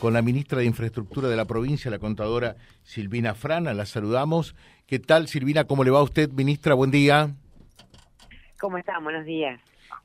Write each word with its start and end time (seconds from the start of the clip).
con 0.00 0.14
la 0.14 0.22
ministra 0.22 0.58
de 0.58 0.64
Infraestructura 0.64 1.28
de 1.28 1.36
la 1.36 1.44
provincia, 1.44 1.90
la 1.90 1.98
contadora 1.98 2.56
Silvina 2.82 3.34
Frana. 3.34 3.74
La 3.74 3.84
saludamos. 3.84 4.56
¿Qué 4.86 4.98
tal, 4.98 5.28
Silvina? 5.28 5.64
¿Cómo 5.64 5.84
le 5.84 5.90
va 5.90 6.00
a 6.00 6.02
usted, 6.02 6.30
ministra? 6.32 6.74
Buen 6.74 6.90
día. 6.90 7.30
¿Cómo 8.58 8.78
está? 8.78 8.98
Buenos 8.98 9.26
días. 9.26 9.60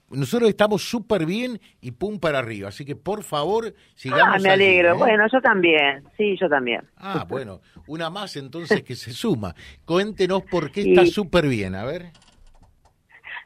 Nosotros 0.10 0.50
estamos 0.50 0.84
súper 0.84 1.26
bien 1.26 1.60
y 1.82 1.92
pum 1.92 2.20
para 2.20 2.40
arriba, 2.40 2.70
así 2.70 2.86
que 2.86 2.96
por 2.96 3.24
favor 3.24 3.74
sigamos. 3.96 4.36
Ah, 4.36 4.40
me 4.40 4.50
alegro. 4.50 4.92
¿eh? 4.92 4.98
Bueno, 4.98 5.26
yo 5.32 5.42
también. 5.42 6.04
Sí, 6.16 6.38
yo 6.40 6.48
también. 6.48 6.82
Ah, 6.98 7.26
bueno, 7.28 7.62
una 7.88 8.10
más 8.10 8.36
entonces 8.36 8.84
que 8.84 8.96
se 8.96 9.14
suma. 9.14 9.56
Cuéntenos 9.86 10.44
por 10.44 10.72
qué 10.72 10.82
está 10.90 11.06
súper 11.06 11.48
bien, 11.48 11.74
a 11.74 11.86
ver. 11.86 12.12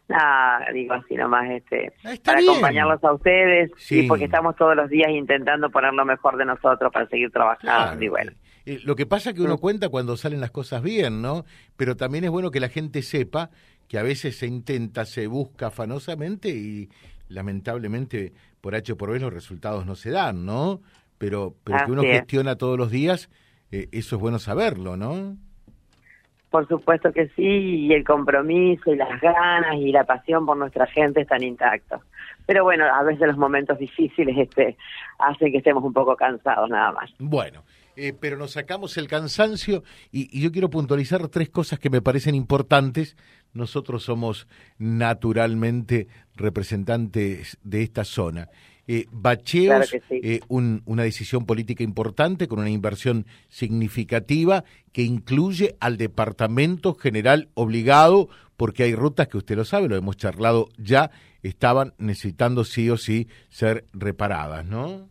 Nada, 0.09 0.65
digo 0.73 0.95
así 0.95 1.13
nomás, 1.13 1.47
este, 1.51 1.93
para 2.25 2.39
acompañarlos 2.39 3.03
a 3.03 3.13
ustedes, 3.13 3.69
sí. 3.77 4.07
porque 4.07 4.25
estamos 4.25 4.55
todos 4.55 4.75
los 4.75 4.89
días 4.89 5.11
intentando 5.11 5.69
poner 5.69 5.93
lo 5.93 6.03
mejor 6.03 6.35
de 6.35 6.45
nosotros 6.45 6.91
para 6.91 7.07
seguir 7.07 7.29
trabajando 7.29 8.03
y 8.03 8.09
bueno. 8.09 8.31
Eh, 8.65 8.79
lo 8.83 8.95
que 8.95 9.05
pasa 9.05 9.29
es 9.29 9.35
que 9.35 9.43
uno 9.43 9.55
mm. 9.55 9.59
cuenta 9.59 9.89
cuando 9.89 10.17
salen 10.17 10.41
las 10.41 10.49
cosas 10.49 10.81
bien, 10.81 11.21
¿no? 11.21 11.45
Pero 11.77 11.95
también 11.95 12.23
es 12.23 12.31
bueno 12.31 12.49
que 12.49 12.59
la 12.59 12.69
gente 12.69 13.03
sepa 13.03 13.51
que 13.87 13.99
a 13.99 14.03
veces 14.03 14.35
se 14.35 14.47
intenta, 14.47 15.05
se 15.05 15.27
busca 15.27 15.67
afanosamente 15.67 16.49
y 16.49 16.89
lamentablemente 17.27 18.33
por 18.61 18.73
H 18.73 18.93
o 18.93 18.97
por 18.97 19.11
B 19.11 19.19
los 19.19 19.31
resultados 19.31 19.85
no 19.85 19.93
se 19.93 20.09
dan, 20.09 20.43
¿no? 20.43 20.81
Pero, 21.19 21.55
pero 21.63 21.85
que 21.85 21.91
uno 21.91 22.01
gestiona 22.01 22.55
todos 22.55 22.79
los 22.79 22.89
días, 22.89 23.29
eh, 23.71 23.89
eso 23.91 24.15
es 24.15 24.21
bueno 24.21 24.39
saberlo, 24.39 24.97
¿no? 24.97 25.37
Por 26.49 26.67
supuesto 26.67 27.11
que 27.13 27.27
sí, 27.35 27.85
y 27.87 27.93
el 27.93 28.03
compromiso 28.03 28.91
y 28.91 28.95
las 28.95 29.21
ganas 29.21 29.75
y 29.75 29.91
la 29.91 30.03
pasión 30.03 30.45
por 30.45 30.57
nuestra 30.57 30.87
gente 30.87 31.21
están 31.21 31.43
intactos. 31.43 32.01
Pero 32.47 32.63
bueno, 32.63 32.85
a 32.85 33.03
veces 33.03 33.27
los 33.27 33.37
momentos 33.37 33.77
difíciles 33.77 34.35
este, 34.35 34.75
hacen 35.19 35.51
que 35.51 35.59
estemos 35.59 35.83
un 35.83 35.93
poco 35.93 36.15
cansados 36.15 36.67
nada 36.69 36.91
más. 36.91 37.11
Bueno, 37.19 37.63
eh, 37.95 38.13
pero 38.19 38.37
nos 38.37 38.53
sacamos 38.53 38.97
el 38.97 39.07
cansancio 39.07 39.83
y, 40.11 40.35
y, 40.35 40.41
yo 40.41 40.51
quiero 40.51 40.71
puntualizar 40.71 41.27
tres 41.27 41.49
cosas 41.49 41.77
que 41.77 41.91
me 41.91 42.01
parecen 42.01 42.33
importantes. 42.33 43.15
Nosotros 43.53 44.03
somos 44.03 44.47
naturalmente 44.79 46.07
representantes 46.35 47.59
de 47.61 47.83
esta 47.83 48.03
zona. 48.03 48.49
Eh, 48.91 49.05
bacheos, 49.11 49.95
eh, 50.09 50.39
una 50.49 51.03
decisión 51.03 51.45
política 51.45 51.83
importante 51.83 52.47
con 52.47 52.57
una 52.57 52.71
inversión 52.71 53.27
significativa 53.47 54.63
que 54.91 55.03
incluye 55.03 55.75
al 55.79 55.95
Departamento 55.95 56.95
General 56.95 57.49
obligado, 57.53 58.29
porque 58.57 58.81
hay 58.81 58.95
rutas 58.95 59.27
que 59.27 59.37
usted 59.37 59.57
lo 59.57 59.63
sabe, 59.63 59.89
lo 59.89 59.95
hemos 59.95 60.17
charlado 60.17 60.69
ya, 60.79 61.11
estaban 61.43 61.93
necesitando 61.99 62.63
sí 62.63 62.89
o 62.89 62.97
sí 62.97 63.27
ser 63.49 63.85
reparadas, 63.93 64.65
¿no? 64.65 65.07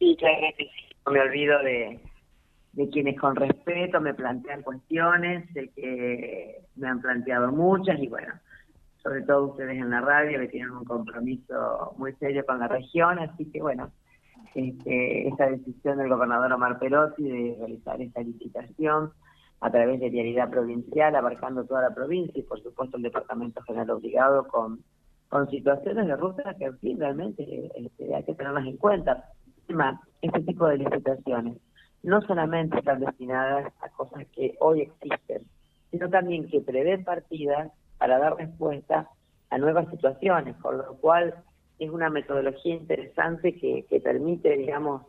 Sí, 0.00 0.16
claro 0.18 0.48
que 0.58 0.64
sí. 0.64 0.70
No 1.06 1.12
me 1.12 1.20
olvido 1.20 1.62
de, 1.62 2.00
de 2.72 2.90
quienes 2.90 3.20
con 3.20 3.36
respeto 3.36 4.00
me 4.00 4.14
plantean 4.14 4.62
cuestiones, 4.62 5.54
de 5.54 5.68
que 5.68 6.56
me 6.74 6.88
han 6.88 7.00
planteado 7.00 7.52
muchas 7.52 8.00
y 8.00 8.08
bueno, 8.08 8.34
sobre 9.02 9.22
todo 9.22 9.48
ustedes 9.48 9.76
en 9.76 9.90
la 9.90 10.00
radio 10.00 10.38
que 10.38 10.48
tienen 10.48 10.70
un 10.70 10.84
compromiso 10.84 11.94
muy 11.96 12.12
serio 12.14 12.44
con 12.46 12.60
la 12.60 12.68
región, 12.68 13.18
así 13.18 13.50
que 13.50 13.60
bueno, 13.60 13.90
este, 14.54 15.28
esta 15.28 15.50
decisión 15.50 15.98
del 15.98 16.08
gobernador 16.08 16.52
Omar 16.52 16.78
Perotti 16.78 17.24
de 17.24 17.56
realizar 17.58 18.00
esta 18.00 18.20
licitación 18.20 19.12
a 19.60 19.70
través 19.70 20.00
de 20.00 20.10
vialidad 20.10 20.50
provincial, 20.50 21.14
abarcando 21.14 21.64
toda 21.64 21.82
la 21.82 21.94
provincia 21.94 22.38
y 22.38 22.42
por 22.42 22.62
supuesto 22.62 22.96
el 22.96 23.02
Departamento 23.04 23.62
General 23.62 23.90
Obligado 23.90 24.46
con, 24.48 24.80
con 25.28 25.48
situaciones 25.50 26.06
de 26.06 26.16
ruta 26.16 26.54
que 26.58 26.66
en 26.82 27.00
realmente 27.00 27.70
este, 27.74 28.14
hay 28.14 28.24
que 28.24 28.34
tenerlas 28.34 28.66
en 28.66 28.76
cuenta. 28.76 29.24
Además, 29.64 30.00
este 30.20 30.40
tipo 30.40 30.66
de 30.66 30.78
licitaciones 30.78 31.58
no 32.02 32.20
solamente 32.22 32.78
están 32.78 33.00
destinadas 33.00 33.72
a 33.80 33.88
cosas 33.90 34.26
que 34.34 34.56
hoy 34.60 34.82
existen, 34.82 35.46
sino 35.90 36.08
también 36.10 36.48
que 36.48 36.60
prevén 36.60 37.04
partidas 37.04 37.70
para 38.02 38.18
dar 38.18 38.36
respuesta 38.36 39.08
a 39.50 39.58
nuevas 39.58 39.88
situaciones, 39.88 40.56
por 40.56 40.74
lo 40.74 40.96
cual 40.96 41.36
es 41.78 41.88
una 41.88 42.10
metodología 42.10 42.74
interesante 42.74 43.54
que, 43.54 44.00
permite, 44.02 44.56
digamos, 44.56 45.02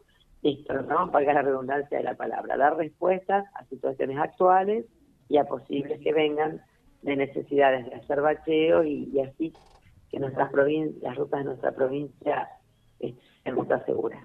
listo, 0.43 0.79
¿no? 0.83 1.07
La 1.11 1.41
redundancia 1.41 1.97
de 1.97 2.03
la 2.03 2.13
palabra, 2.13 2.55
dar 2.55 2.77
respuestas 2.77 3.45
a 3.55 3.65
situaciones 3.65 4.19
actuales 4.19 4.85
y 5.27 5.37
a 5.37 5.45
posibles 5.45 5.99
que 6.01 6.13
vengan 6.13 6.61
de 7.01 7.15
necesidades 7.15 7.87
de 7.87 7.95
hacer 7.95 8.21
bacheo 8.21 8.83
y, 8.83 9.19
así 9.21 9.51
que 10.11 10.19
nuestras 10.19 10.51
provincias, 10.51 11.01
las 11.01 11.17
rutas 11.17 11.39
de 11.39 11.45
nuestra 11.45 11.71
provincia 11.71 12.47
estén 12.99 13.55
rutas 13.55 13.83
seguras. 13.87 14.23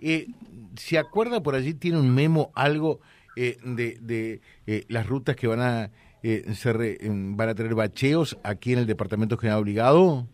eh, 0.00 0.28
¿Se 0.76 0.96
acuerda 0.96 1.42
por 1.42 1.54
allí, 1.54 1.74
tiene 1.74 2.00
un 2.00 2.14
memo, 2.14 2.50
algo 2.54 3.00
eh, 3.36 3.58
de, 3.62 3.98
de 4.00 4.40
eh, 4.66 4.86
las 4.88 5.06
rutas 5.06 5.36
que 5.36 5.46
van 5.46 5.60
a 5.60 5.90
eh, 6.34 6.98
van 7.10 7.48
a 7.48 7.54
tener 7.54 7.74
bacheos 7.74 8.38
aquí 8.42 8.72
en 8.72 8.80
el 8.80 8.86
Departamento 8.86 9.36
General 9.36 9.60
Obligado? 9.60 10.26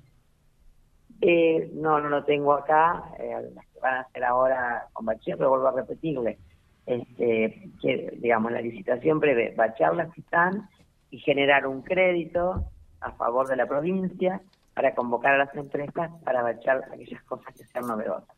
Eh, 1.21 1.71
no, 1.75 2.01
no 2.01 2.09
lo 2.09 2.25
tengo 2.25 2.53
acá, 2.53 3.05
eh, 3.19 3.35
las 3.55 3.67
que 3.67 3.81
van 3.81 3.95
a 3.95 4.01
hacer 4.01 4.25
ahora 4.25 4.89
con 4.93 5.07
bacheos, 5.07 5.39
pero 5.39 5.51
vuelvo 5.51 5.69
a 5.69 5.73
repetirle, 5.73 6.39
este, 6.87 7.71
que 7.81 8.19
digamos 8.19 8.51
la 8.51 8.61
licitación 8.61 9.21
prevé 9.21 9.55
bachear 9.57 9.95
las 9.95 10.13
que 10.13 10.21
están 10.21 10.69
y 11.11 11.19
generar 11.19 11.67
un 11.67 11.83
crédito 11.83 12.65
a 13.01 13.13
favor 13.13 13.47
de 13.47 13.57
la 13.57 13.67
provincia 13.67 14.41
para 14.75 14.95
convocar 14.95 15.35
a 15.35 15.45
las 15.45 15.55
empresas 15.55 16.11
para 16.25 16.43
bachear 16.43 16.83
aquellas 16.93 17.23
cosas 17.25 17.55
que 17.55 17.65
sean 17.65 17.87
novedosas. 17.87 18.37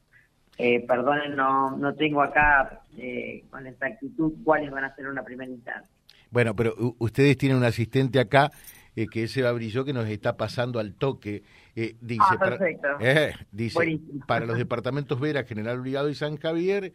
Eh, 0.58 0.86
perdonen, 0.86 1.34
no, 1.34 1.76
no 1.76 1.94
tengo 1.94 2.22
acá 2.22 2.82
eh, 2.96 3.44
con 3.50 3.66
exactitud 3.66 4.32
cuáles 4.44 4.70
van 4.70 4.84
a 4.84 4.94
ser 4.94 5.08
una 5.08 5.22
primera 5.22 5.50
instancia. 5.50 5.93
Bueno, 6.34 6.56
pero 6.56 6.74
ustedes 6.98 7.38
tienen 7.38 7.58
un 7.58 7.62
asistente 7.62 8.18
acá 8.18 8.50
eh, 8.96 9.06
que 9.06 9.22
es 9.22 9.36
Eva 9.36 9.52
Brilló 9.52 9.84
que 9.84 9.92
nos 9.92 10.08
está 10.08 10.36
pasando 10.36 10.80
al 10.80 10.94
toque. 10.96 11.44
Eh, 11.76 11.94
dice, 12.00 12.24
ah, 12.28 12.38
perfecto. 12.40 12.88
Para, 12.98 13.28
eh, 13.28 13.34
dice 13.52 14.00
para 14.26 14.44
los 14.44 14.58
departamentos 14.58 15.20
Vera, 15.20 15.44
General 15.44 15.78
Obligado 15.78 16.08
y 16.08 16.16
San 16.16 16.36
Javier 16.36 16.92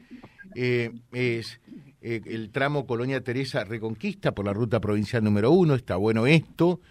eh, 0.56 0.92
es 1.14 1.62
el 2.02 2.50
tramo 2.52 2.86
Colonia 2.86 3.22
Teresa 3.22 3.64
Reconquista 3.64 4.34
por 4.34 4.44
la 4.44 4.52
ruta 4.52 4.82
provincial 4.82 5.24
número 5.24 5.52
uno. 5.52 5.74
Está 5.76 5.96
bueno 5.96 6.28
esto, 6.28 6.82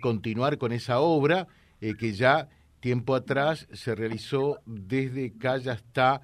continuar 0.00 0.58
con 0.58 0.72
esa 0.72 0.98
obra 0.98 1.46
que 1.78 2.12
ya 2.14 2.48
tiempo 2.80 3.14
atrás 3.14 3.68
se 3.72 3.94
realizó 3.94 4.58
desde 4.66 5.38
Calla 5.38 5.74
hasta, 5.74 6.20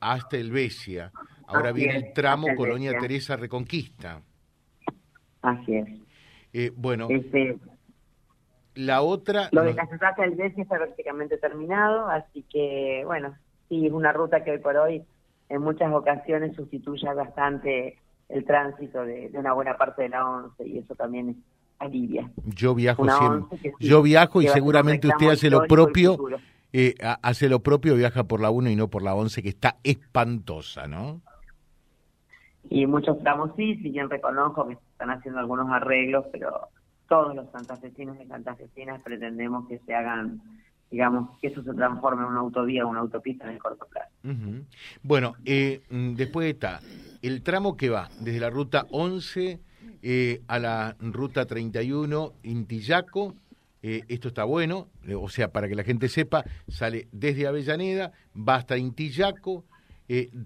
hasta 0.00 0.36
Elvesia. 0.36 1.12
Ahora 1.46 1.70
viene 1.70 1.96
el 1.96 2.12
tramo 2.12 2.48
Colonia 2.56 2.98
Teresa 2.98 3.36
Reconquista. 3.36 4.20
Así 5.46 5.76
es. 5.76 5.88
Eh, 6.52 6.72
bueno, 6.74 7.06
este, 7.08 7.56
la 8.74 9.02
otra... 9.02 9.48
Lo 9.52 9.62
de 9.62 9.74
la 9.74 10.14
del 10.18 10.34
Bessi 10.34 10.62
está 10.62 10.76
prácticamente 10.76 11.38
terminado, 11.38 12.08
así 12.08 12.44
que, 12.50 13.02
bueno, 13.04 13.36
sí, 13.68 13.86
es 13.86 13.92
una 13.92 14.12
ruta 14.12 14.42
que 14.42 14.52
hoy 14.52 14.58
por 14.58 14.76
hoy 14.76 15.04
en 15.48 15.62
muchas 15.62 15.92
ocasiones 15.92 16.56
sustituye 16.56 17.06
bastante 17.14 17.98
el 18.28 18.44
tránsito 18.44 19.04
de, 19.04 19.30
una 19.34 19.52
buena 19.52 19.76
parte 19.76 20.02
de 20.02 20.08
la 20.08 20.28
ONCE 20.28 20.66
y 20.66 20.78
eso 20.78 20.96
también 20.96 21.44
alivia. 21.78 22.28
Yo 22.44 22.74
viajo 22.74 23.04
siempre. 23.08 23.74
Yo 23.78 24.02
viajo 24.02 24.42
y 24.42 24.48
seguramente 24.48 25.06
usted 25.06 25.28
hace 25.28 25.48
lo 25.48 25.66
propio. 25.66 26.18
Eh, 26.72 26.94
hace 27.22 27.48
lo 27.48 27.60
propio, 27.60 27.94
viaja 27.94 28.24
por 28.24 28.40
la 28.40 28.50
1 28.50 28.70
y 28.70 28.76
no 28.76 28.88
por 28.88 29.02
la 29.02 29.14
11, 29.14 29.42
que 29.42 29.48
está 29.48 29.76
espantosa, 29.84 30.88
¿no? 30.88 31.22
Y 32.70 32.86
muchos 32.86 33.18
tramos 33.20 33.50
sí, 33.56 33.76
si 33.76 33.90
bien 33.90 34.10
reconozco 34.10 34.66
que 34.66 34.74
están 34.74 35.10
haciendo 35.10 35.40
algunos 35.40 35.70
arreglos, 35.70 36.26
pero 36.32 36.68
todos 37.08 37.34
los 37.34 37.50
santafesinos 37.50 38.16
y 38.20 38.26
santafesinas 38.26 39.02
pretendemos 39.02 39.68
que 39.68 39.78
se 39.80 39.94
hagan, 39.94 40.40
digamos, 40.90 41.38
que 41.40 41.48
eso 41.48 41.62
se 41.62 41.74
transforme 41.74 42.22
en 42.22 42.28
una 42.28 42.40
autovía 42.40 42.84
o 42.84 42.88
una 42.88 43.00
autopista 43.00 43.44
en 43.44 43.52
el 43.52 43.58
corto 43.58 43.86
plazo. 43.86 44.10
Bueno, 45.02 45.34
eh, 45.44 45.82
mm, 45.90 46.14
después 46.14 46.52
está 46.52 46.80
el 47.22 47.42
tramo 47.42 47.76
que 47.76 47.90
va 47.90 48.08
desde 48.20 48.40
la 48.40 48.50
ruta 48.50 48.86
11 48.90 49.60
eh, 50.02 50.42
a 50.46 50.58
la 50.58 50.96
ruta 51.00 51.46
31 51.46 52.34
Intillaco, 52.44 53.34
eh, 53.82 54.02
esto 54.08 54.28
está 54.28 54.44
bueno, 54.44 54.88
eh, 55.04 55.14
o 55.14 55.28
sea, 55.28 55.50
para 55.50 55.68
que 55.68 55.74
la 55.74 55.84
gente 55.84 56.08
sepa, 56.08 56.44
sale 56.68 57.08
desde 57.12 57.46
Avellaneda, 57.46 58.12
va 58.36 58.56
hasta 58.56 58.76
Intillaco, 58.76 59.64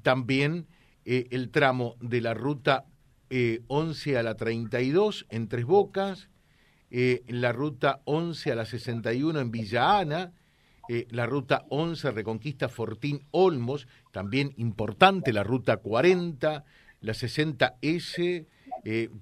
también 0.03 0.67
eh, 1.05 1.29
el 1.31 1.51
tramo 1.51 1.97
de 2.01 2.21
la 2.21 2.35
ruta 2.35 2.87
11 3.31 4.11
eh, 4.11 4.19
a 4.19 4.23
la 4.23 4.35
32 4.35 5.27
en 5.31 5.49
Tres 5.49 5.65
Bocas, 5.65 6.29
eh, 6.91 7.23
la 7.29 7.53
ruta 7.53 8.01
11 8.05 8.53
a 8.53 8.55
la 8.55 8.65
61 8.65 9.41
en 9.41 9.51
Villa 9.51 9.99
Ana, 9.99 10.33
la 11.11 11.25
ruta 11.25 11.67
11 11.69 12.11
Reconquista 12.11 12.69
Fortín 12.69 13.25
Olmos, 13.31 13.87
también 14.11 14.53
importante 14.57 15.33
la 15.33 15.45
ruta 15.45 15.77
40, 15.77 16.65
la 17.01 17.13
60S 17.13 18.47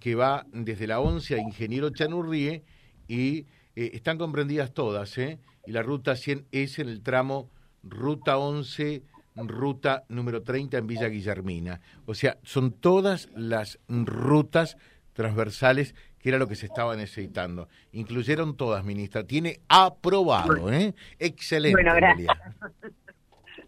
que 0.00 0.14
va 0.14 0.46
desde 0.50 0.86
la 0.86 1.00
11 1.00 1.34
a 1.34 1.38
Ingeniero 1.38 1.90
Chanurrie 1.90 2.64
y 3.06 3.44
están 3.74 4.16
comprendidas 4.16 4.72
todas, 4.72 5.18
y 5.18 5.72
la 5.72 5.82
ruta 5.82 6.12
100S 6.12 6.78
en 6.78 6.88
el 6.88 7.02
tramo 7.02 7.50
ruta 7.82 8.38
11 8.38 9.02
ruta 9.46 10.04
número 10.08 10.42
30 10.42 10.78
en 10.78 10.86
Villa 10.86 11.08
Guillermina. 11.08 11.80
O 12.06 12.14
sea, 12.14 12.38
son 12.42 12.72
todas 12.72 13.28
las 13.36 13.78
rutas 13.88 14.76
transversales 15.12 15.94
que 16.18 16.30
era 16.30 16.38
lo 16.38 16.48
que 16.48 16.56
se 16.56 16.66
estaba 16.66 16.96
necesitando. 16.96 17.68
Incluyeron 17.92 18.56
todas, 18.56 18.84
ministra. 18.84 19.24
Tiene 19.24 19.60
aprobado, 19.68 20.72
¿eh? 20.72 20.94
Excelente. 21.18 21.80
Bueno, 21.80 21.94
gracias. 21.94 22.36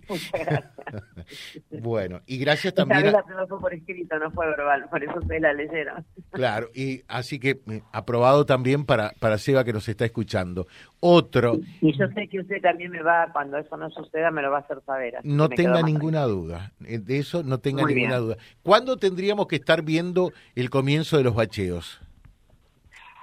bueno, 1.82 2.20
y 2.26 2.38
gracias 2.38 2.74
también. 2.74 3.02
Vez 3.02 3.12
la 3.12 3.46
por 3.46 3.74
escrito, 3.74 4.18
no 4.18 4.30
fue 4.30 4.46
verbal, 4.46 4.86
por 4.90 5.02
eso 5.02 5.20
se 5.26 5.40
la 5.40 5.52
leyeron. 5.52 6.04
Claro, 6.30 6.68
y 6.74 7.02
así 7.08 7.38
que 7.40 7.60
eh, 7.70 7.82
aprobado 7.92 8.46
también 8.46 8.84
para, 8.86 9.12
para 9.18 9.36
Seba 9.36 9.64
que 9.64 9.72
nos 9.72 9.88
está 9.88 10.04
escuchando. 10.04 10.66
Otro. 11.00 11.58
Y, 11.80 11.92
yo 11.98 12.06
sé 12.14 12.28
que 12.28 12.40
usted 12.40 12.62
también 12.62 12.92
me 12.92 13.02
va, 13.02 13.28
cuando 13.32 13.58
eso 13.58 13.76
no 13.76 13.90
suceda, 13.90 14.30
me 14.30 14.40
lo 14.40 14.50
va 14.50 14.58
a 14.58 14.60
hacer 14.60 14.78
saber. 14.86 15.14
No 15.24 15.48
tenga 15.48 15.82
ninguna 15.82 16.22
duda, 16.22 16.72
eh, 16.86 16.98
de 16.98 17.18
eso 17.18 17.42
no 17.42 17.58
tenga 17.58 17.84
ninguna 17.84 18.16
duda. 18.18 18.36
¿Cuándo 18.62 18.96
tendríamos 18.96 19.48
que 19.48 19.56
estar 19.56 19.82
viendo 19.82 20.32
el 20.54 20.70
comienzo 20.70 21.16
de 21.16 21.24
los 21.24 21.34
bacheos? 21.34 22.00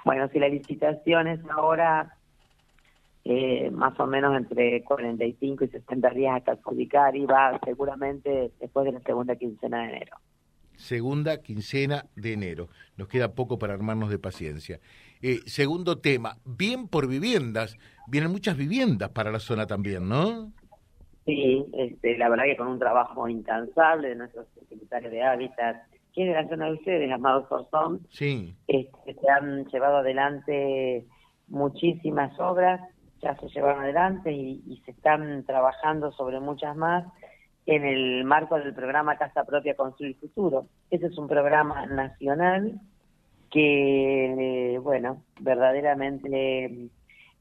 Bueno, 0.04 0.28
si 0.28 0.38
la 0.38 0.48
licitación 0.48 1.28
es 1.28 1.40
ahora 1.50 2.17
eh, 3.30 3.70
más 3.70 3.92
o 4.00 4.06
menos 4.06 4.34
entre 4.34 4.82
45 4.84 5.64
y 5.64 5.68
60 5.68 6.10
días 6.10 6.36
hasta 6.36 6.52
adjudicar 6.52 7.14
y 7.14 7.26
va 7.26 7.60
seguramente 7.62 8.52
después 8.58 8.86
de 8.86 8.92
la 8.92 9.00
segunda 9.00 9.36
quincena 9.36 9.82
de 9.82 9.88
enero. 9.88 10.16
Segunda 10.76 11.42
quincena 11.42 12.06
de 12.16 12.32
enero. 12.32 12.68
Nos 12.96 13.08
queda 13.08 13.34
poco 13.34 13.58
para 13.58 13.74
armarnos 13.74 14.08
de 14.08 14.18
paciencia. 14.18 14.80
Eh, 15.20 15.40
segundo 15.44 15.98
tema, 15.98 16.38
bien 16.46 16.88
por 16.88 17.06
viviendas. 17.06 17.76
Vienen 18.06 18.32
muchas 18.32 18.56
viviendas 18.56 19.10
para 19.10 19.30
la 19.30 19.40
zona 19.40 19.66
también, 19.66 20.08
¿no? 20.08 20.50
Sí, 21.26 21.66
este, 21.74 22.16
la 22.16 22.30
verdad 22.30 22.44
que 22.44 22.56
con 22.56 22.68
un 22.68 22.78
trabajo 22.78 23.28
incansable 23.28 24.08
de 24.08 24.14
nuestros 24.14 24.46
secretarios 24.70 25.12
de 25.12 25.22
Hábitat, 25.22 25.76
que 26.14 26.22
es 26.22 26.28
de 26.28 26.42
la 26.42 26.48
zona 26.48 26.64
de 26.64 26.72
ustedes, 26.72 27.06
llamados 27.06 27.46
Sorzón, 27.50 28.06
sí. 28.08 28.54
Este, 28.66 29.12
se 29.12 29.30
han 29.30 29.66
llevado 29.66 29.98
adelante 29.98 31.04
muchísimas 31.48 32.32
obras 32.40 32.80
ya 33.20 33.36
se 33.36 33.48
llevaron 33.48 33.82
adelante 33.82 34.32
y, 34.32 34.82
se 34.84 34.92
están 34.92 35.44
trabajando 35.44 36.12
sobre 36.12 36.40
muchas 36.40 36.76
más 36.76 37.04
en 37.66 37.84
el 37.84 38.24
marco 38.24 38.58
del 38.58 38.74
programa 38.74 39.18
Casa 39.18 39.44
Propia 39.44 39.74
Construir 39.74 40.16
Futuro. 40.16 40.66
Ese 40.90 41.06
es 41.06 41.18
un 41.18 41.28
programa 41.28 41.86
nacional 41.86 42.80
que, 43.50 44.80
bueno, 44.82 45.22
verdaderamente 45.40 46.90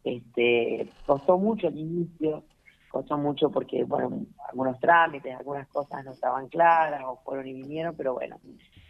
este, 0.03 0.89
costó 1.06 1.38
mucho 1.38 1.68
el 1.68 1.77
inicio, 1.77 2.44
costó 2.89 3.18
mucho 3.18 3.50
porque, 3.50 3.83
bueno, 3.83 4.25
algunos 4.50 4.80
trámites, 4.80 5.35
algunas 5.35 5.68
cosas 5.68 6.03
no 6.03 6.12
estaban 6.12 6.47
claras 6.50 7.03
o 7.06 7.18
fueron 7.23 7.47
y 7.47 7.53
vinieron, 7.53 7.95
pero 7.95 8.13
bueno, 8.13 8.38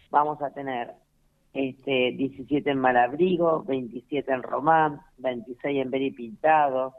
vamos 0.09 0.41
a 0.41 0.51
tener 0.51 0.93
este, 1.57 2.11
17 2.11 2.69
en 2.69 2.77
Malabrigo, 2.77 3.63
27 3.63 4.31
en 4.31 4.43
Román, 4.43 5.01
26 5.17 5.81
en 5.81 5.89
Beri 5.89 6.11
Pintado, 6.11 6.93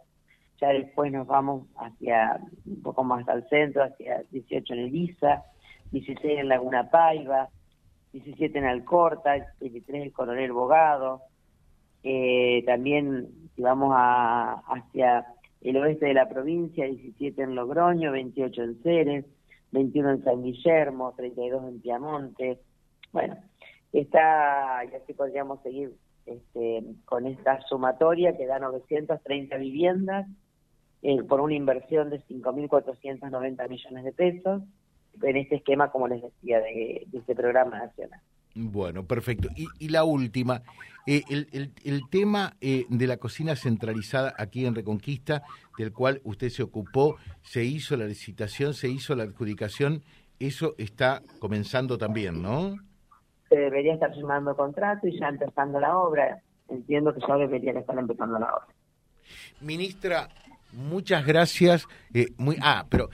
ya 0.60 0.70
después 0.70 1.12
nos 1.12 1.28
vamos 1.28 1.68
hacia 1.76 2.40
un 2.66 2.82
poco 2.82 3.04
más 3.04 3.28
al 3.28 3.48
centro, 3.48 3.84
hacia 3.84 4.24
18 4.32 4.74
en 4.74 4.80
Elisa, 4.80 5.44
16 5.92 6.40
en 6.40 6.48
Laguna 6.48 6.90
Paiva, 6.90 7.48
17 8.12 8.58
en 8.58 8.64
Alcorta, 8.64 9.36
23 9.60 10.02
en 10.02 10.10
Coronel 10.10 10.52
Bogado, 10.52 11.22
eh, 12.02 12.64
también 12.66 13.28
si 13.54 13.62
vamos 13.62 13.94
hacia 13.94 15.24
el 15.60 15.76
oeste 15.76 16.06
de 16.06 16.14
la 16.14 16.28
provincia, 16.28 16.84
17 16.84 17.42
en 17.42 17.54
Logroño, 17.54 18.10
28 18.10 18.60
en 18.60 18.82
Ceres, 18.82 19.24
21 19.70 20.10
en 20.10 20.24
San 20.24 20.42
Guillermo, 20.42 21.14
32 21.16 21.62
en 21.68 21.80
Piamonte, 21.80 22.58
bueno, 23.12 23.36
Está, 23.92 24.84
y 24.84 24.94
así 24.94 25.14
podríamos 25.14 25.62
seguir 25.62 25.94
este, 26.26 26.84
con 27.04 27.26
esta 27.26 27.60
sumatoria 27.62 28.36
que 28.36 28.46
da 28.46 28.58
930 28.58 29.56
viviendas 29.56 30.26
eh, 31.02 31.22
por 31.22 31.40
una 31.40 31.54
inversión 31.54 32.10
de 32.10 32.20
5.490 32.20 33.68
millones 33.68 34.04
de 34.04 34.12
pesos 34.12 34.62
en 35.22 35.36
este 35.36 35.56
esquema, 35.56 35.90
como 35.90 36.08
les 36.08 36.22
decía, 36.22 36.60
de, 36.60 37.06
este 37.12 37.34
programa 37.34 37.78
nacional. 37.78 38.20
Bueno, 38.54 39.04
perfecto. 39.04 39.48
Y, 39.56 39.88
la 39.88 40.04
última, 40.04 40.62
eh, 41.06 41.22
el, 41.30 41.72
el, 41.84 42.08
tema 42.10 42.56
eh, 42.60 42.86
de 42.88 43.06
la 43.06 43.18
cocina 43.18 43.54
centralizada 43.54 44.34
aquí 44.36 44.66
en 44.66 44.74
Reconquista, 44.74 45.44
del 45.76 45.92
cual 45.92 46.20
usted 46.24 46.48
se 46.48 46.62
ocupó, 46.62 47.16
se 47.42 47.64
hizo 47.64 47.96
la 47.96 48.06
licitación, 48.06 48.74
se 48.74 48.88
hizo 48.88 49.14
la 49.14 49.24
adjudicación, 49.24 50.02
eso 50.40 50.74
está 50.78 51.22
comenzando 51.38 51.98
también, 51.98 52.42
¿no? 52.42 52.76
Se 53.48 53.56
debería 53.56 53.94
estar 53.94 54.14
firmando 54.14 54.56
contrato 54.56 55.06
y 55.06 55.18
ya 55.18 55.28
empezando 55.28 55.80
la 55.80 55.96
obra. 55.96 56.42
Entiendo 56.68 57.14
que 57.14 57.20
ya 57.26 57.36
debería 57.36 57.72
estar 57.72 57.98
empezando 57.98 58.38
la 58.38 58.46
obra. 58.46 58.66
Ministra, 59.60 60.28
muchas 60.72 61.24
gracias. 61.26 61.86
Eh, 62.12 62.28
muy, 62.36 62.56
ah, 62.62 62.86
pero 62.88 63.08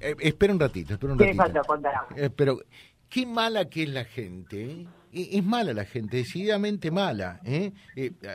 eh, 0.00 0.16
espera 0.20 0.52
un 0.52 0.60
ratito, 0.60 0.94
espera 0.94 1.12
un 1.12 1.18
ratito. 1.18 1.64
Falta, 1.64 2.06
eh, 2.16 2.30
pero 2.34 2.60
qué 3.08 3.26
mala 3.26 3.66
que 3.66 3.84
es 3.84 3.88
la 3.88 4.04
gente. 4.04 4.86
Es 5.12 5.44
mala 5.44 5.72
la 5.72 5.84
gente, 5.84 6.16
decididamente 6.16 6.90
mala. 6.90 7.40
¿eh? 7.44 7.70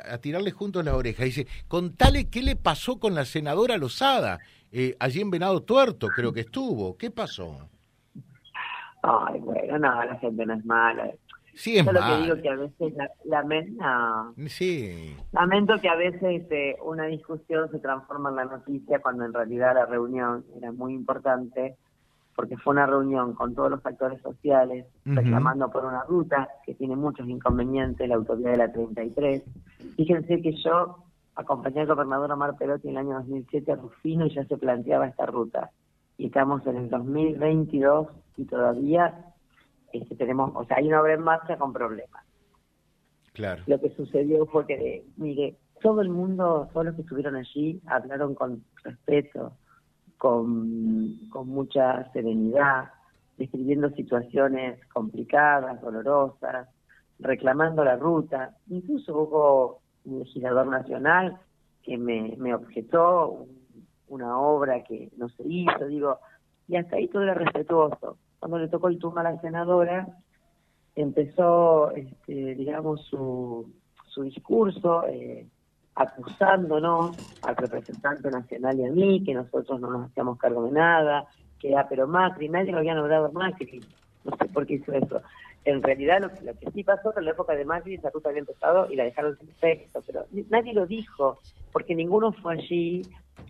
a, 0.10 0.18
tirarle 0.19 0.51
juntos 0.51 0.86
la 0.86 0.95
oreja. 0.95 1.25
Dice, 1.25 1.45
contale 1.68 2.30
qué 2.30 2.42
le 2.42 2.56
pasó 2.56 2.98
con 3.00 3.13
la 3.13 3.25
senadora 3.25 3.75
Lozada. 3.75 4.39
allí 5.00 5.19
en 5.19 5.30
Venado 5.30 5.62
Tuerto 5.63 6.07
creo 6.07 6.31
que 6.31 6.39
estuvo. 6.42 6.95
¿Qué 6.95 7.12
pasó? 7.12 7.69
Ay, 9.01 9.40
bueno, 9.40 9.80
no, 9.80 10.04
la 10.04 10.16
gente 10.16 10.46
no 10.46 10.54
es 10.54 10.66
mala. 10.66 11.12
Sí, 11.54 11.78
es 11.78 11.86
Yo 11.86 11.92
lo 11.92 12.00
que 12.00 12.22
digo 12.24 12.42
que 12.42 12.50
a 12.50 12.56
veces 12.56 12.94
lamento, 13.25 13.84
sí. 14.48 15.16
lamento 15.31 15.78
que 15.81 15.90
a 15.90 15.96
veces 15.96 16.46
eh, 16.51 16.78
una 16.86 17.06
discusión 17.06 17.69
se 17.69 17.80
transforma 17.80 18.30
en 18.30 18.36
la 18.38 18.46
noticia 18.46 19.00
cuando 19.00 19.25
en 19.25 19.34
realidad 19.34 19.75
la 19.75 19.86
reunión 19.86 20.46
era 20.56 20.72
muy 20.72 20.94
importante 20.94 21.75
porque 22.36 22.56
fue 22.56 22.72
una 22.72 22.86
reunión 22.86 23.34
con 23.34 23.54
todos 23.54 23.69
los 23.69 23.86
actores 23.86 24.22
sociales 24.22 24.86
reclamando 25.04 25.69
por 25.69 25.84
una 25.84 26.04
ruta 26.06 26.48
que 26.66 26.74
tiene 26.74 26.96
muchos 26.96 27.28
inconvenientes, 27.28 28.07
la 28.07 28.16
autoridad 28.16 28.51
de 28.51 28.57
la 28.57 28.72
33. 28.72 29.44
Fíjense 29.98 30.42
que 30.42 30.54
yo 30.63 31.04
acompañé 31.36 31.81
al 31.81 31.88
gobernador 31.88 32.31
Omar 32.31 32.56
Perotti 32.57 32.88
en 32.88 32.94
el 32.94 33.00
año 33.00 33.16
2007 33.16 33.74
a 33.74 33.75
Rufino 33.75 34.25
y 34.25 34.34
ya 34.34 34.46
se 34.46 34.57
planteaba 34.57 35.07
esta 35.07 35.25
ruta 35.25 35.72
y 36.19 36.25
estamos 36.25 36.68
en 36.68 36.75
el 36.75 36.89
2022 36.89 38.07
y 38.36 38.44
todavía 38.44 39.25
este, 39.93 40.15
tenemos, 40.17 40.51
o 40.53 40.65
sea, 40.65 40.77
hay 40.77 40.88
una 40.89 41.01
obra 41.01 41.13
en 41.13 41.22
marcha 41.22 41.58
con 41.58 41.72
problemas. 41.72 42.25
Claro. 43.32 43.63
Lo 43.67 43.79
que 43.79 43.89
sucedió 43.91 44.46
fue 44.48 44.67
que, 44.67 45.05
mire, 45.15 45.55
todo 45.82 46.01
el 46.01 46.10
mundo, 46.10 46.70
todos 46.74 46.88
los 46.88 46.96
que 46.96 47.03
estuvieron 47.03 47.38
allí, 47.38 47.82
hablaron 47.88 48.36
con 48.36 48.65
respeto, 48.84 49.53
con, 50.17 51.29
con 51.29 51.48
mucha 51.48 52.12
serenidad, 52.12 52.89
describiendo 53.38 53.89
situaciones 53.91 54.86
complicadas, 54.88 55.79
dolorosas, 55.79 56.67
reclamando 57.17 57.86
la 57.86 57.96
ruta. 57.96 58.58
Incluso 58.67 59.17
hubo 59.17 59.82
un 60.03 60.20
legislador 60.20 60.67
nacional 60.67 61.38
que 61.82 61.98
me, 61.98 62.36
me 62.38 62.53
objetó 62.53 63.48
una 64.10 64.38
obra 64.39 64.84
que 64.84 65.10
no 65.18 65.30
se 65.30 65.44
hizo, 65.48 65.86
digo, 65.88 66.20
y 66.68 66.75
hasta 66.75 66.98
ahí 66.98 67.08
todo 67.08 67.24
era 67.24 67.34
respetuoso. 67.34 68.18
Cuando 68.39 68.60
le 68.60 68.68
tocó 68.68 68.88
el 68.88 69.00
turno 69.00 69.22
a 69.22 69.24
la 69.24 69.42
senadora, 69.42 70.08
empezó, 70.96 71.92
este, 71.92 72.56
digamos, 72.56 73.04
su, 73.06 73.72
su 74.08 74.24
discurso 74.24 75.06
eh, 75.08 75.48
acusándonos 75.96 77.18
al 77.42 77.56
representante 77.56 78.30
nacional 78.32 78.80
y 78.80 78.86
a 78.86 78.92
mí, 78.92 79.24
que 79.24 79.34
nosotros 79.34 79.80
no 79.82 79.89
nos 79.92 80.10
hacíamos 80.10 80.38
cargo 80.38 80.63
de 80.63 80.72
nada, 80.72 81.28
que 81.60 81.72
era 81.72 81.88
pero 81.89 82.08
Macri, 82.08 82.50
nadie 82.50 82.72
lo 82.72 82.80
había 82.80 82.96
nombrado 82.96 83.32
Macri, 83.32 83.82
no 84.24 84.36
sé 84.38 84.46
por 84.46 84.66
qué 84.66 84.75
hizo 84.75 84.94
eso. 84.94 85.22
En 85.66 85.84
realidad 85.84 86.22
lo, 86.22 86.30
que 86.30 86.72
sí 86.72 86.84
pasó 86.84 87.13
en 87.18 87.25
la 87.25 87.32
época 87.32 87.54
de 87.54 87.66
Macri 87.66 87.96
esa 87.96 88.10
ruta 88.12 88.30
había 88.30 88.39
empezado 88.39 88.89
y 88.89 88.96
la 88.96 89.04
dejaron 89.04 89.38
sin 89.38 89.50
efecto, 89.50 90.01
pero 90.06 90.25
nadie 90.50 90.74
lo 90.74 90.86
dijo, 90.86 91.39
porque 91.74 91.96
ninguno 91.96 92.32
fue 92.32 92.54
allí 92.54 93.01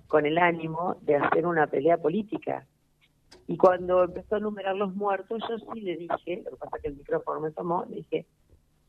con 0.08 0.26
el 0.26 0.38
ánimo 0.38 0.98
de 1.02 1.16
hacer 1.16 1.46
una 1.46 1.68
pelea 1.68 1.98
política. 1.98 2.66
Y 3.48 3.58
cuando 3.58 4.04
empezó 4.04 4.36
a 4.36 4.40
numerar 4.40 4.76
los 4.76 4.96
muertos, 4.96 5.42
yo 5.50 5.58
sí 5.74 5.82
le 5.82 5.98
dije, 5.98 6.44
lo 6.46 6.52
que 6.52 6.58
pasa 6.58 6.78
es 6.78 6.82
que 6.82 6.88
el 6.90 6.98
micrófono 6.98 7.42
me 7.42 7.52
tomó, 7.52 7.86
le 7.90 7.98
dije, 7.98 8.26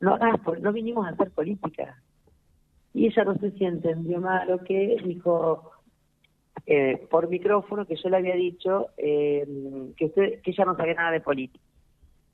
no, 0.01 0.19
no 0.61 0.73
vinimos 0.73 1.07
a 1.07 1.11
hacer 1.11 1.31
política. 1.31 2.03
Y 2.93 3.07
ella 3.07 3.25
no 3.25 3.37
sé 3.39 3.53
si 3.53 3.65
entendió 3.65 4.21
mal 4.21 4.49
lo 4.49 4.59
que 4.59 4.97
dijo 5.05 5.71
eh, 6.67 7.07
por 7.11 7.29
micrófono 7.29 7.87
que 7.87 7.97
yo 7.97 8.09
le 8.09 8.17
había 8.17 8.35
dicho 8.35 8.89
eh, 8.97 9.47
que 9.97 10.07
usted 10.07 10.41
que 10.43 10.51
ella 10.51 10.65
no 10.65 10.77
sabía 10.77 10.95
nada 10.95 11.13
de 11.13 11.21
política. 11.21 11.65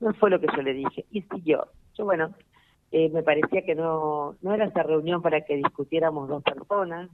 No 0.01 0.13
fue 0.15 0.31
lo 0.31 0.41
que 0.41 0.49
yo 0.55 0.63
le 0.63 0.75
dije. 0.75 1.05
Y 1.11 1.23
siguió. 1.23 1.69
Yo, 1.97 2.05
bueno, 2.05 2.35
eh, 2.93 3.09
me 3.11 3.23
parecía 3.23 3.63
que 3.63 3.75
no, 3.75 4.37
no 4.43 4.55
era 4.55 4.67
esa 4.67 4.83
reunión 4.83 5.23
para 5.23 5.43
que 5.43 5.57
discutiéramos 5.57 6.29
dos 6.29 6.43
personas, 6.43 7.11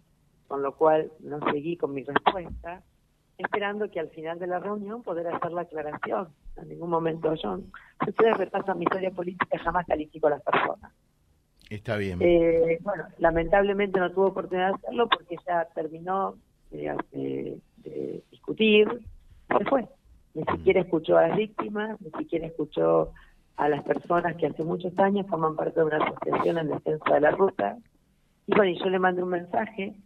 con 0.53 0.61
lo 0.61 0.77
cual 0.77 1.11
no 1.21 1.41
seguí 1.51 1.79
con 1.79 1.95
mi 1.95 2.05
respuesta. 2.05 2.83
esperando 3.39 3.91
que 3.91 3.99
al 3.99 4.11
final 4.11 4.39
de 4.39 4.47
la 4.47 4.59
reunión 4.59 5.03
poder 5.03 5.27
hacer 5.29 5.51
la 5.51 5.63
aclaración. 5.63 6.29
En 6.59 6.69
ningún 6.69 6.91
momento 6.91 7.35
yo, 7.37 7.61
si 8.05 8.11
ustedes 8.11 8.37
repasan 8.37 8.79
mi 8.79 8.85
historia 8.85 9.11
política, 9.11 9.59
jamás 9.59 9.87
califico 9.87 10.27
a 10.27 10.31
las 10.31 10.43
personas. 10.43 10.93
Está 11.71 11.97
bien. 11.97 12.19
Eh, 12.21 12.79
bueno, 12.83 13.05
lamentablemente 13.17 13.99
no 13.99 14.13
tuvo 14.13 14.27
oportunidad 14.27 14.69
de 14.69 14.75
hacerlo 14.75 15.09
porque 15.09 15.37
ya 15.47 15.65
terminó 15.75 16.37
de, 16.71 17.59
discutir, 18.31 18.87
se 19.49 19.65
fue. 19.65 19.89
Ni 20.35 20.45
siquiera 20.45 20.83
escuchó 20.83 21.17
a 21.17 21.29
las 21.29 21.39
víctimas, 21.39 21.99
ni 22.03 22.11
siquiera 22.11 22.47
escuchó 22.47 23.13
a 23.57 23.71
las 23.71 23.83
personas 23.85 24.37
que 24.37 24.49
hace 24.49 24.65
muchos 24.65 24.97
años 24.99 25.27
forman 25.29 25.57
parte 25.57 25.81
de 25.81 25.87
una 25.87 25.97
asociación 25.97 26.59
en 26.59 26.69
defensa 26.69 27.15
de 27.15 27.21
la 27.21 27.31
ruta. 27.31 27.79
Y 28.47 28.55
bueno, 28.55 28.71
y 28.71 28.79
yo 28.79 28.91
le 28.91 28.99
mandé 28.99 29.23
un 29.23 29.31
mensaje 29.31 29.97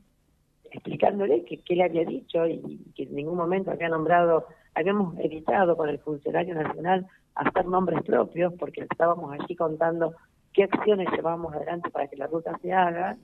explicándole 0.77 1.45
que 1.45 1.59
qué 1.59 1.75
le 1.75 1.85
había 1.85 2.05
dicho 2.05 2.47
y 2.47 2.81
que 2.95 3.05
en 3.05 3.15
ningún 3.15 3.37
momento 3.37 3.71
había 3.71 3.89
nombrado, 3.89 4.47
habíamos 4.75 5.19
evitado 5.19 5.77
con 5.77 5.89
el 5.89 5.99
funcionario 5.99 6.55
nacional 6.55 7.07
hacer 7.35 7.67
nombres 7.67 8.03
propios 8.03 8.53
porque 8.59 8.83
estábamos 8.83 9.33
allí 9.33 9.55
contando 9.57 10.15
qué 10.53 10.65
acciones 10.65 11.09
llevamos 11.13 11.55
adelante 11.55 11.91
para 11.91 12.09
que 12.09 12.17
la 12.17 12.27
ruta 12.27 12.59
se 12.63 12.73
haga. 12.73 13.17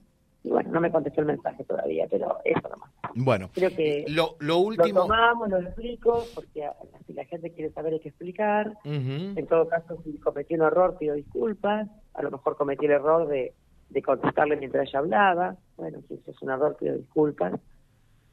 Y 0.45 0.51
bueno, 0.51 0.71
no 0.73 0.81
me 0.81 0.91
contestó 0.91 1.21
el 1.21 1.29
mensaje 1.29 1.63
todavía, 1.63 2.07
pero 2.11 2.39
eso 2.45 2.69
nomás. 2.69 2.91
Bueno, 3.15 3.49
creo 3.55 3.71
que 3.71 4.05
lo, 4.09 4.35
lo 4.41 4.59
último. 4.59 5.01
Lo 5.01 5.03
tomamos, 5.03 5.49
lo 5.49 5.61
explico, 5.61 6.25
porque 6.35 6.69
si 7.07 7.13
la 7.13 7.25
gente 7.27 7.53
quiere 7.53 7.71
saber 7.71 7.93
hay 7.93 8.01
que 8.01 8.09
explicar. 8.09 8.77
En 8.85 9.47
todo 9.47 9.69
caso, 9.69 10.03
si 10.03 10.19
cometí 10.19 10.55
un 10.55 10.63
error, 10.63 10.97
pido 10.99 11.15
disculpas. 11.15 11.89
A 12.15 12.23
lo 12.23 12.33
mejor 12.33 12.57
cometí 12.57 12.87
el 12.87 12.91
error 12.91 13.29
de, 13.29 13.55
de 13.93 14.03
contestarle 14.03 14.57
mientras 14.57 14.89
ella 14.89 14.99
hablaba. 15.01 15.57
Bueno, 15.77 16.01
si 16.09 16.15
eso 16.15 16.31
es 16.31 16.43
un 16.43 16.51
error, 16.51 16.77
pido 16.79 16.97
disculpas. 16.97 17.61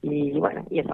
Y 0.01 0.31
bueno, 0.31 0.65
y 0.69 0.79
eso. 0.79 0.93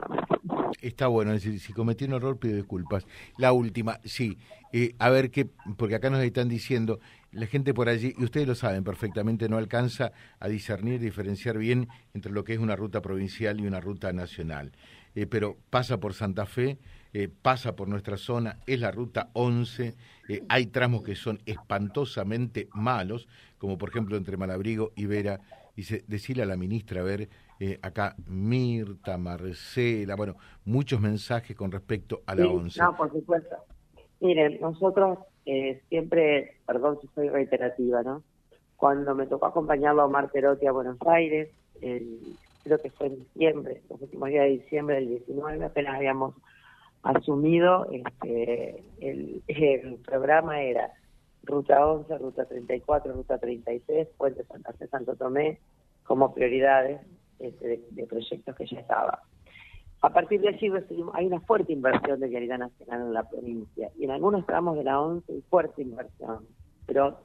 Está 0.82 1.08
bueno, 1.08 1.32
es 1.34 1.44
decir, 1.44 1.60
si 1.60 1.74
cometí 1.74 2.06
un 2.06 2.14
error, 2.14 2.40
pido 2.40 2.56
disculpas. 2.56 3.06
La 3.38 3.54
última, 3.54 4.00
sí. 4.04 4.38
Eh, 4.74 4.96
a 4.98 5.10
ver 5.10 5.30
qué, 5.30 5.48
porque 5.78 5.96
acá 5.96 6.10
nos 6.10 6.22
están 6.24 6.50
diciendo, 6.50 7.00
la 7.32 7.46
gente 7.46 7.74
por 7.74 7.88
allí, 7.88 8.14
y 8.18 8.24
ustedes 8.24 8.48
lo 8.48 8.56
saben 8.56 8.84
perfectamente, 8.84 9.48
no 9.48 9.58
alcanza 9.58 10.12
a 10.40 10.48
discernir, 10.48 11.00
diferenciar 11.00 11.58
bien 11.58 11.88
entre 12.14 12.32
lo 12.32 12.44
que 12.44 12.54
es 12.54 12.60
una 12.60 12.76
ruta 12.76 13.02
provincial 13.02 13.60
y 13.62 13.68
una 13.68 13.80
ruta 13.80 14.12
nacional. 14.12 14.72
Eh, 15.14 15.28
pero 15.28 15.56
pasa 15.70 16.00
por 16.00 16.14
Santa 16.14 16.46
Fe, 16.46 16.78
eh, 17.18 17.30
pasa 17.30 17.78
por 17.78 17.88
nuestra 17.88 18.18
zona, 18.18 18.60
es 18.68 18.78
la 18.82 18.92
ruta 18.92 19.30
11, 19.32 19.96
hay 20.50 20.66
tramos 20.66 21.02
que 21.02 21.16
son 21.16 21.40
espantosamente 21.46 22.68
malos, 22.74 23.30
como 23.58 23.78
por 23.78 23.88
ejemplo 23.88 24.18
entre 24.18 24.36
Malabrigo 24.36 24.92
y 24.98 25.06
Vera, 25.06 25.40
dice, 25.78 26.04
decirle 26.10 26.44
a 26.44 26.46
la 26.46 26.58
ministra, 26.58 27.00
a 27.00 27.04
ver, 27.06 27.30
eh, 27.62 27.80
acá 27.82 28.18
Mirta, 28.28 29.18
Marcela, 29.18 30.18
bueno, 30.18 30.36
muchos 30.66 31.00
mensajes 31.00 31.56
con 31.56 31.72
respecto 31.72 32.22
a 32.26 32.36
la 32.36 32.50
ONCE. 32.50 32.82
No, 32.82 32.98
por 32.98 33.10
supuesto. 33.10 33.56
Miren, 34.20 34.60
nosotros 34.60 35.20
eh, 35.46 35.84
siempre, 35.88 36.58
perdón 36.68 37.00
si 37.00 37.08
soy 37.16 37.30
reiterativa, 37.30 38.04
¿no? 38.04 38.24
Cuando 38.76 39.16
me 39.16 39.26
tocó 39.26 39.46
acompañarlo 39.46 40.02
a 40.02 40.06
Omar 40.08 40.30
Perotti 40.34 40.68
a 40.68 40.74
Buenos 40.74 40.98
Aires, 41.08 41.48
creo 41.80 42.78
que 42.82 42.90
fue 42.90 43.08
en 43.08 43.20
diciembre, 43.20 43.84
los 43.90 44.02
últimos 44.02 44.28
días 44.28 44.44
de 44.44 44.50
diciembre 44.50 44.96
del 44.96 45.08
19, 45.08 45.64
apenas 45.64 45.96
habíamos 45.96 46.36
asumido, 47.06 47.88
este, 47.92 48.84
el, 49.00 49.42
el 49.48 49.96
programa 50.06 50.62
era 50.62 50.92
Ruta 51.44 51.86
11, 51.86 52.18
Ruta 52.18 52.46
34, 52.46 53.14
Ruta 53.14 53.38
33, 53.38 54.08
Puente 54.18 54.44
Santa 54.46 54.74
Fe, 54.74 54.88
Santo 54.88 55.16
Tomé, 55.16 55.60
como 56.04 56.34
prioridades 56.34 57.02
este, 57.40 57.82
de, 57.92 58.08
proyectos 58.08 58.56
que 58.56 58.66
ya 58.66 58.80
estaba. 58.80 59.22
A 60.02 60.10
partir 60.10 60.42
de 60.42 60.50
allí 60.50 60.72
hay 61.14 61.26
una 61.26 61.40
fuerte 61.42 61.74
inversión 61.74 62.20
de 62.20 62.28
vialidad 62.28 62.60
nacional 62.60 63.02
en 63.02 63.14
la 63.14 63.28
provincia 63.28 63.92
y 63.98 64.06
en 64.06 64.12
algunos 64.12 64.46
tramos 64.46 64.78
de 64.78 64.84
la 64.84 65.00
11 65.02 65.32
hay 65.32 65.42
fuerte 65.50 65.82
inversión, 65.82 66.46
pero 66.86 67.18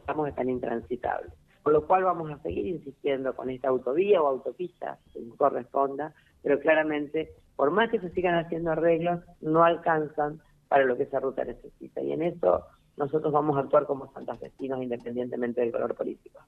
estamos 0.00 0.34
tan 0.34 0.50
intransitables. 0.50 1.32
Por 1.62 1.72
lo 1.72 1.86
cual 1.86 2.04
vamos 2.04 2.30
a 2.30 2.38
seguir 2.42 2.66
insistiendo 2.66 3.34
con 3.34 3.50
esta 3.50 3.68
autovía 3.68 4.20
o 4.20 4.26
autopista, 4.26 4.98
que 5.12 5.20
corresponda, 5.36 6.12
pero 6.42 6.58
claramente, 6.60 7.32
por 7.56 7.70
más 7.70 7.90
que 7.90 8.00
se 8.00 8.10
sigan 8.10 8.34
haciendo 8.34 8.72
arreglos, 8.72 9.20
no 9.40 9.64
alcanzan 9.64 10.40
para 10.68 10.84
lo 10.84 10.96
que 10.96 11.04
esa 11.04 11.20
ruta 11.20 11.44
necesita. 11.44 12.00
Y 12.02 12.12
en 12.12 12.22
eso 12.22 12.64
nosotros 12.96 13.32
vamos 13.32 13.56
a 13.56 13.60
actuar 13.60 13.86
como 13.86 14.12
santafesinos 14.12 14.82
independientemente 14.82 15.60
del 15.60 15.72
color 15.72 15.94
político. 15.94 16.40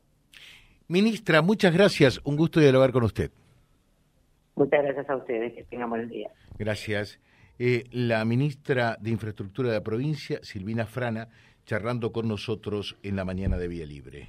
Ministra, 0.89 1.43
muchas 1.43 1.75
gracias. 1.75 2.21
Un 2.25 2.37
gusto 2.37 2.61
dialogar 2.61 2.93
con 2.93 3.05
usted. 3.05 3.31
Muchas 4.55 4.83
gracias 4.83 5.11
a 5.11 5.17
ustedes. 5.17 5.53
Que 5.55 5.65
tengan 5.65 5.91
buen 5.91 6.09
día. 6.09 6.31
Gracias. 6.59 7.21
Eh, 7.59 7.85
la 7.91 8.25
ministra 8.25 8.97
de 9.01 9.11
Infraestructura 9.11 9.71
de 9.71 9.77
la 9.77 9.83
provincia, 9.83 10.39
Silvina 10.43 10.87
Frana, 10.87 11.29
charlando 11.65 12.13
con 12.13 12.29
nosotros 12.29 12.97
en 13.03 13.17
la 13.17 13.25
mañana 13.25 13.57
de 13.57 13.69
Vía 13.69 13.87
Libre 13.87 14.29